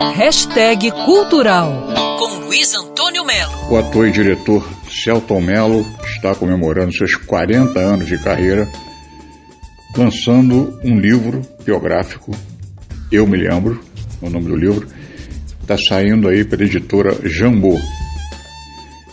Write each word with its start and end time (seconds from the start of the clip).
Hashtag 0.00 0.92
Cultural 0.92 1.88
com 2.20 2.44
Luiz 2.46 2.72
Antônio 2.72 3.24
Melo. 3.24 3.52
O 3.68 3.76
ator 3.76 4.06
e 4.06 4.12
diretor 4.12 4.64
Celton 4.88 5.40
Melo 5.40 5.84
está 6.04 6.36
comemorando 6.36 6.92
seus 6.92 7.16
40 7.16 7.80
anos 7.80 8.06
de 8.06 8.16
carreira, 8.22 8.68
lançando 9.96 10.78
um 10.84 11.00
livro 11.00 11.42
biográfico, 11.64 12.30
Eu 13.10 13.26
Me 13.26 13.38
Lembro, 13.38 13.80
é 14.22 14.26
o 14.26 14.30
nome 14.30 14.46
do 14.46 14.54
livro, 14.54 14.86
está 15.62 15.76
saindo 15.76 16.28
aí 16.28 16.44
pela 16.44 16.62
editora 16.62 17.18
Jambô. 17.28 17.76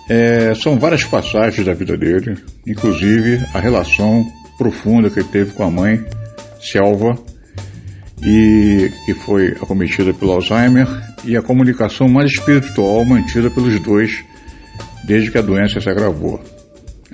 É, 0.07 0.53
são 0.53 0.77
várias 0.77 1.03
passagens 1.03 1.65
da 1.65 1.73
vida 1.73 1.97
dele, 1.97 2.37
inclusive 2.67 3.43
a 3.55 3.59
relação 3.59 4.23
profunda 4.55 5.09
que 5.09 5.19
ele 5.19 5.29
teve 5.29 5.51
com 5.53 5.63
a 5.63 5.71
mãe, 5.71 6.05
Selva, 6.61 7.17
e 8.25 8.91
que 9.05 9.13
foi 9.13 9.49
acometida 9.49 10.11
pelo 10.11 10.31
Alzheimer, 10.31 10.87
e 11.23 11.37
a 11.37 11.43
comunicação 11.43 12.09
mais 12.09 12.31
espiritual 12.31 13.05
mantida 13.05 13.51
pelos 13.51 13.79
dois 13.79 14.23
desde 15.03 15.29
que 15.29 15.37
a 15.37 15.41
doença 15.41 15.79
se 15.79 15.87
agravou. 15.87 16.43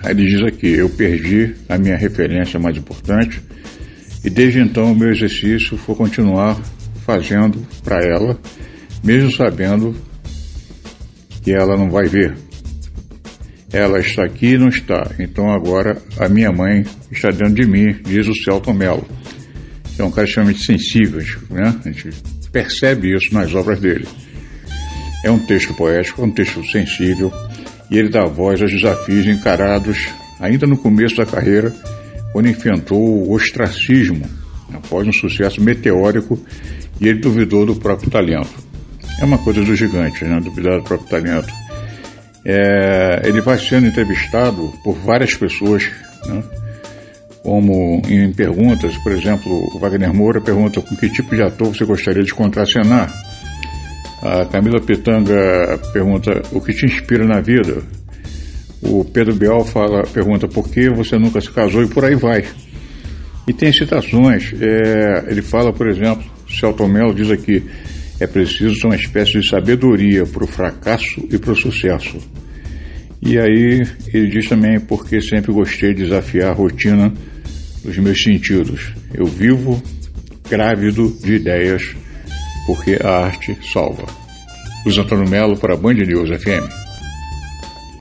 Aí 0.01 0.11
ele 0.11 0.25
diz 0.25 0.41
aqui: 0.41 0.67
Eu 0.67 0.89
perdi 0.89 1.53
a 1.67 1.77
minha 1.77 1.97
referência 1.97 2.57
mais 2.57 2.77
importante, 2.77 3.41
e 4.23 4.29
desde 4.29 4.59
então 4.59 4.93
o 4.93 4.95
meu 4.95 5.11
exercício 5.11 5.77
foi 5.77 5.95
continuar 5.95 6.57
fazendo 7.05 7.59
para 7.83 8.05
ela, 8.05 8.39
mesmo 9.03 9.31
sabendo 9.33 9.93
que 11.43 11.51
ela 11.51 11.75
não 11.75 11.89
vai 11.89 12.05
ver. 12.05 12.37
Ela 13.73 13.99
está 13.99 14.23
aqui 14.23 14.53
e 14.53 14.57
não 14.57 14.69
está, 14.69 15.11
então 15.19 15.49
agora 15.49 16.01
a 16.17 16.27
minha 16.29 16.51
mãe 16.51 16.85
está 17.11 17.31
dentro 17.31 17.55
de 17.55 17.65
mim, 17.65 17.97
diz 18.03 18.27
o 18.27 18.35
Celton 18.35 18.73
Mello 18.73 19.05
é 20.01 20.05
um 20.05 20.11
cara 20.11 20.27
extremamente 20.27 20.63
sensível, 20.63 21.21
né? 21.49 21.75
A 21.85 21.91
gente 21.91 22.09
percebe 22.51 23.15
isso 23.15 23.33
nas 23.33 23.53
obras 23.53 23.79
dele. 23.79 24.07
É 25.23 25.29
um 25.29 25.39
texto 25.39 25.73
poético, 25.73 26.21
é 26.21 26.25
um 26.25 26.31
texto 26.31 26.63
sensível, 26.65 27.31
e 27.89 27.97
ele 27.97 28.09
dá 28.09 28.25
voz 28.25 28.61
aos 28.61 28.71
desafios 28.71 29.27
encarados 29.27 30.09
ainda 30.39 30.65
no 30.65 30.77
começo 30.77 31.15
da 31.15 31.25
carreira, 31.25 31.73
quando 32.33 32.49
enfrentou 32.49 32.99
o 32.99 33.33
ostracismo, 33.33 34.25
após 34.73 35.07
um 35.07 35.13
sucesso 35.13 35.61
meteórico, 35.61 36.39
e 36.99 37.07
ele 37.07 37.19
duvidou 37.19 37.65
do 37.65 37.75
próprio 37.75 38.09
talento. 38.09 38.53
É 39.19 39.25
uma 39.25 39.37
coisa 39.37 39.61
do 39.63 39.75
gigante, 39.75 40.23
né? 40.23 40.39
Duvidar 40.39 40.79
do 40.79 40.83
próprio 40.83 41.09
talento. 41.09 41.53
É, 42.43 43.21
ele 43.25 43.41
vai 43.41 43.59
sendo 43.59 43.85
entrevistado 43.85 44.73
por 44.83 44.95
várias 44.95 45.35
pessoas, 45.35 45.83
né? 46.25 46.43
Como 47.43 48.01
em 48.07 48.31
perguntas, 48.31 48.95
por 48.97 49.11
exemplo, 49.11 49.51
o 49.73 49.79
Wagner 49.79 50.13
Moura 50.13 50.39
pergunta 50.39 50.81
com 50.81 50.95
que 50.95 51.09
tipo 51.09 51.35
de 51.35 51.41
ator 51.41 51.75
você 51.75 51.85
gostaria 51.85 52.23
de 52.23 52.33
contracenar. 52.33 53.11
A 54.21 54.45
Camila 54.45 54.79
Pitanga 54.79 55.79
pergunta 55.91 56.41
o 56.51 56.61
que 56.61 56.73
te 56.73 56.85
inspira 56.85 57.25
na 57.25 57.41
vida. 57.41 57.81
O 58.81 59.03
Pedro 59.03 59.35
Bial 59.35 59.65
fala, 59.65 60.03
pergunta 60.03 60.47
por 60.47 60.69
que 60.69 60.89
você 60.89 61.17
nunca 61.17 61.41
se 61.41 61.49
casou 61.49 61.83
e 61.83 61.87
por 61.87 62.05
aí 62.05 62.15
vai. 62.15 62.45
E 63.47 63.53
tem 63.53 63.73
citações. 63.73 64.53
É, 64.59 65.25
ele 65.27 65.41
fala, 65.41 65.73
por 65.73 65.87
exemplo, 65.87 66.23
Celton 66.47 66.87
Mello 66.87 67.13
diz 67.13 67.31
aqui, 67.31 67.63
é 68.19 68.27
preciso 68.27 68.85
uma 68.85 68.95
espécie 68.95 69.39
de 69.39 69.49
sabedoria 69.49 70.25
para 70.25 70.43
o 70.43 70.47
fracasso 70.47 71.27
e 71.31 71.39
para 71.39 71.53
o 71.53 71.55
sucesso. 71.55 72.17
E 73.21 73.37
aí 73.37 73.87
ele 74.13 74.27
diz 74.27 74.49
também 74.49 74.79
porque 74.79 75.21
sempre 75.21 75.51
gostei 75.51 75.93
de 75.93 76.03
desafiar 76.03 76.49
a 76.49 76.53
rotina 76.53 77.13
dos 77.83 77.97
meus 77.97 78.21
sentidos. 78.21 78.91
Eu 79.13 79.25
vivo 79.25 79.81
grávido 80.49 81.15
de 81.23 81.35
ideias, 81.35 81.95
porque 82.65 82.97
a 83.01 83.25
arte 83.25 83.57
salva. 83.71 84.05
Luiz 84.83 84.97
Antônio 84.97 85.29
Melo 85.29 85.57
para 85.57 85.75
a 85.75 85.77
Band 85.77 85.93
News 85.93 86.29
FM. 86.41 86.80